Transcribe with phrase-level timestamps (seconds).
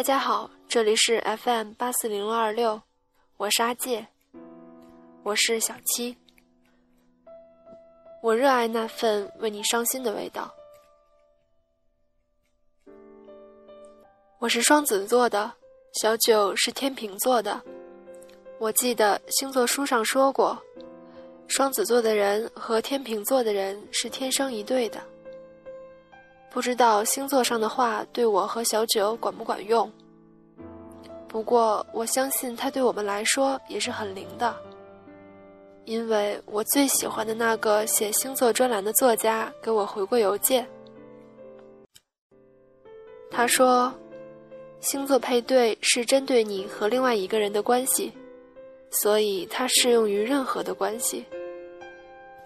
[0.00, 2.80] 大家好，这里是 FM 八四零六二六，
[3.36, 4.06] 我是阿介，
[5.22, 6.16] 我是小七，
[8.22, 10.50] 我热爱那份为你伤心的味道。
[14.38, 15.52] 我是双子座的，
[16.00, 17.60] 小九是天秤座的。
[18.58, 20.58] 我记得星座书上说过，
[21.46, 24.98] 双子座的人和天秤座的人是天生一对的。
[26.50, 29.90] 不知道星座上的话对我和小九管不管用。
[31.28, 34.54] 不过我相信它对我们来说也是很灵的，
[35.84, 40.68] 因为我最喜欢的那个写星座专栏的作家给我回过邮件，
[43.30, 43.92] 他说。
[44.80, 48.10] 星座配对是针对你和另外一个人的关系，
[48.90, 51.22] 所以它适用于任何的关系。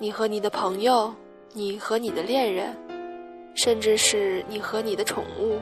[0.00, 1.14] 你和你的朋友，
[1.52, 2.76] 你和你的恋人，
[3.54, 5.58] 甚至是你和你的宠物。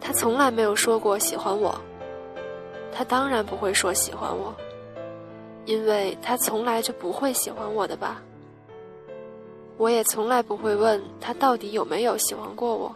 [0.00, 1.80] 他从来没有说过喜欢我，
[2.92, 4.54] 他当然不会说喜欢我，
[5.64, 8.22] 因为他从来就不会喜欢我的吧。
[9.76, 12.94] 我也从来不会问他到底有没有喜欢过我。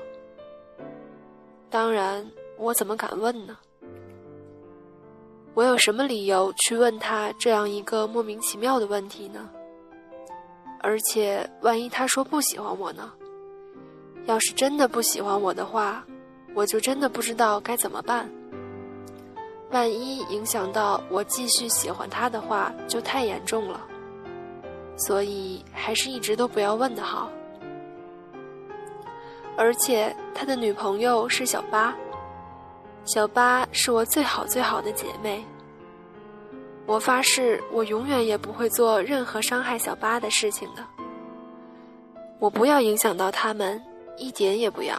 [1.68, 2.24] 当然，
[2.56, 3.56] 我怎么敢问呢？
[5.52, 9.50] 我有什么理由去问他这样一个莫名其妙的问题呢？
[10.82, 13.12] 而且，万一他说不喜欢我呢？
[14.26, 16.04] 要是真的不喜欢我的话，
[16.54, 18.30] 我就真的不知道该怎么办。
[19.70, 23.80] 万一影响到我继续喜欢他的话，就太严重了。
[24.96, 27.30] 所以，还是一直都不要问的好。
[29.56, 31.94] 而且他的女朋友是小八，
[33.04, 35.44] 小八是我最好最好的姐妹。
[36.90, 40.84] 我发誓，我永远也不会做任何伤害小八的事情的。
[42.40, 43.80] 我不要影响到他们，
[44.16, 44.96] 一点也不要。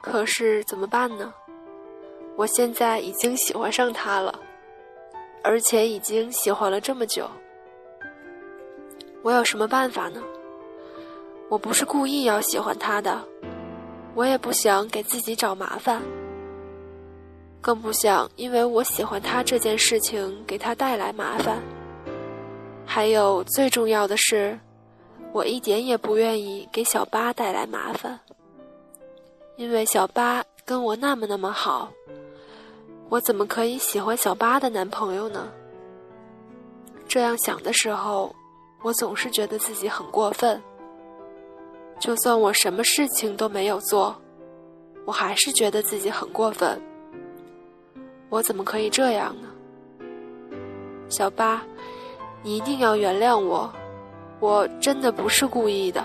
[0.00, 1.34] 可是怎么办呢？
[2.34, 4.34] 我现在已经喜欢上他了，
[5.42, 7.28] 而且已经喜欢了这么久。
[9.22, 10.22] 我有什么办法呢？
[11.50, 13.22] 我不是故意要喜欢他的，
[14.14, 16.00] 我也不想给自己找麻烦，
[17.64, 21.62] 更不想因为我喜欢他这件事情给他带来麻烦。
[22.84, 24.60] 还有最重要的是，
[25.32, 28.20] 我一点也不愿意给小八带来麻烦，
[29.56, 31.90] 因为小八跟我那么那么好，
[33.08, 35.48] 我怎么可以喜欢小八的男朋友呢？
[37.08, 38.36] 这样想的时候，
[38.82, 40.62] 我总是觉得自己很过分。
[41.98, 44.14] 就算我什么事情都没有做，
[45.06, 46.78] 我还是觉得自己很过分。
[48.28, 49.48] 我怎么可以这样呢？
[51.08, 51.62] 小八，
[52.42, 53.72] 你一定要原谅我，
[54.40, 56.04] 我真的不是故意的。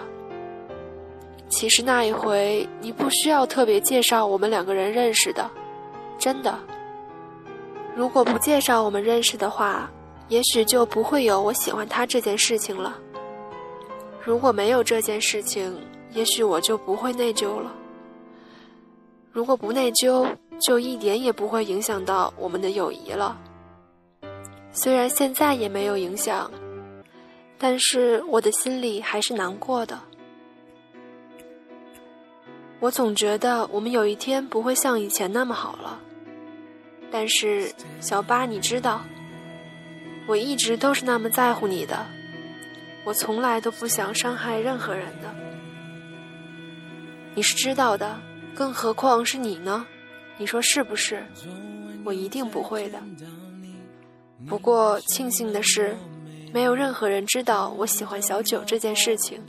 [1.50, 5.50] 其实那一回你不需要特别介绍我们两个人认识的，
[6.20, 6.60] 真的。
[7.96, 9.90] 如果不介绍我们认识的话，
[10.28, 12.96] 也许就不会有我喜欢他这件事情了。
[14.22, 15.76] 如果没有这件事情，
[16.12, 17.74] 也许我就不会内疚了。
[19.32, 20.28] 如果不内疚，
[20.60, 23.38] 就一点也不会影响到我们的友谊了。
[24.72, 26.52] 虽然现在也没有影响，
[27.58, 30.00] 但是我的心里还是难过的。
[32.80, 36.00] 我总觉得我们有一天不会像以前那么好了。
[37.12, 39.02] 但是小八，你知道，
[40.28, 42.06] 我一直都是那么在乎你的。
[43.04, 45.34] 我从来都不想伤害任何人的，
[47.34, 48.20] 你是知道的，
[48.54, 49.88] 更何况是你呢？
[50.40, 51.24] 你说是不是？
[52.04, 53.00] 我一定不会的。
[54.48, 55.96] 不过庆幸的是，
[56.52, 59.40] 没有任何人知道我喜欢小九这件事情。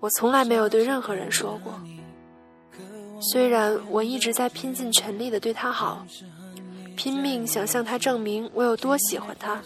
[0.00, 1.78] 我从来没有对任何人说过。
[3.20, 6.04] 虽然我一直在拼尽全力的对他好。
[6.94, 9.62] 拼命想向他证明我有多喜欢他，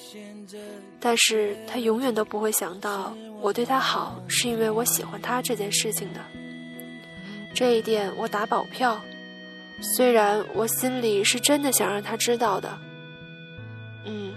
[1.01, 6.21] 但是他永远都不会想到我对他好是因为我喜欢他这件事情的。
[7.53, 9.01] 这一点我打保票，
[9.81, 12.78] 虽然我心里是真的想让他知道的。
[14.05, 14.34] 嗯，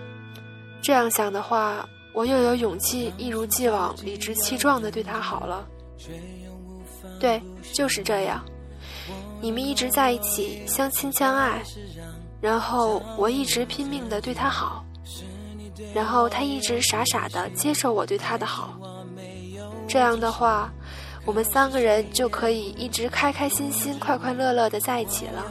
[0.82, 5.68] 这样想的话，我又有勇气一如既往理直气壮的对他好了。
[7.20, 7.42] 对，
[7.74, 8.44] 就是这样。
[9.42, 11.62] 你们一直在一起，相亲相爱。
[12.42, 14.86] 然后我一直拼命的对他好，
[15.94, 18.80] 然后他一直傻傻的接受我对他的好。
[19.88, 20.72] 这样的话，
[21.26, 25.46] 我们三个人就可以一直开开心心、快快乐乐的在一起了。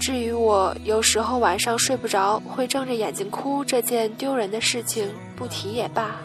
[0.00, 6.16] 至于我有时候晚上睡不着会睁着眼睛哭这件丢人的事情，不提也罢。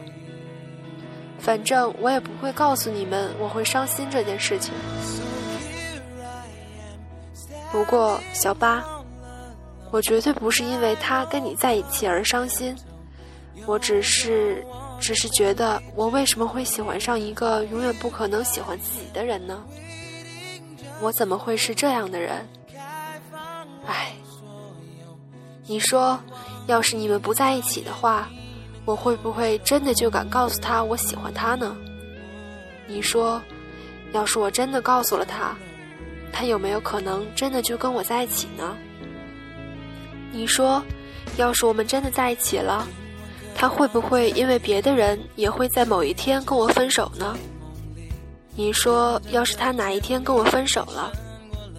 [1.39, 4.74] 反正我也不会告诉你们我会伤心这件事情。
[7.71, 8.83] 不过，小八，
[9.92, 12.75] 我绝对不是因为他跟你在一起而伤心，
[13.68, 14.65] 我只是，
[14.99, 19.63] 只是觉得我为什么会喜欢上一个永远不可能喜欢自己的人呢？
[21.01, 22.45] 我怎么会是这样的人？
[23.85, 24.13] 唉，
[25.65, 26.19] 你说，
[26.65, 28.27] 要是你们不在一起的话。
[28.85, 31.75] 我会不会真的就敢告诉他我喜欢他呢？
[32.88, 33.41] 你说，
[34.13, 35.53] 要是我真的告诉了他，
[36.31, 38.77] 他有没有可能真的就跟我在一起呢？
[40.31, 40.81] 你说，
[41.35, 42.88] 要是我们真的在一起了，
[43.59, 47.36] 他会不会因为别的人也会在某一天跟我分手呢？
[48.56, 51.12] 你说，要是他哪一天跟我分手了，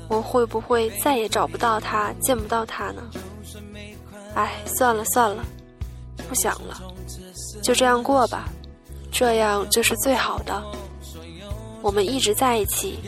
[0.09, 3.03] 我会不会再也找不到他，见不到他呢？
[4.35, 5.45] 哎，算了算了，
[6.29, 6.83] 不想了。
[7.63, 8.49] 就这样过吧，
[9.13, 10.61] 这样就是最好的。
[11.81, 12.99] 我们一直在一起，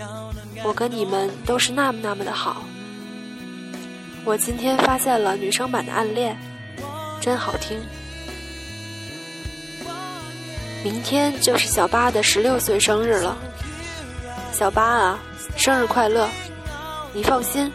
[0.63, 2.63] 我跟你们都是那么那么的好。
[4.25, 6.39] 我今天发现了女生版的暗恋，
[7.21, 7.81] 真好听。
[10.83, 13.37] 明天就是小八的十六岁生日了，
[14.53, 15.19] 小八啊，
[15.57, 16.29] 生日快乐！
[17.13, 17.71] 你放心，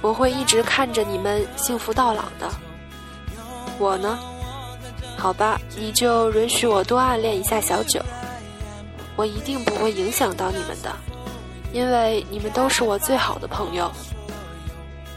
[0.00, 2.50] 我会一直看着你们幸福到老的。
[3.78, 4.18] 我呢？
[5.16, 8.00] 好吧，你就允许我多暗恋一下小九，
[9.16, 10.90] 我一定不会影响到你们的，
[11.72, 13.92] 因为你们都是我最好的朋友，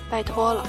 [0.09, 0.65] 拜托了。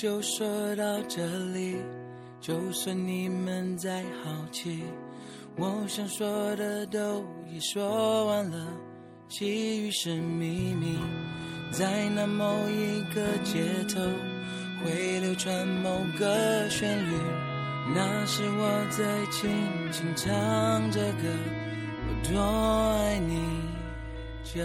[0.00, 1.76] 就说到这里，
[2.40, 4.82] 就算你们再好奇，
[5.58, 8.66] 我想说的都已说完了，
[9.28, 10.96] 其余是秘密。
[11.70, 13.60] 在那某一个街
[13.94, 14.00] 头，
[14.82, 17.14] 会流传某个旋律，
[17.94, 19.50] 那是我在轻
[19.92, 21.28] 轻唱着歌，
[22.08, 23.38] 我多爱你，
[24.44, 24.64] 着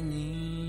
[0.00, 0.61] 你。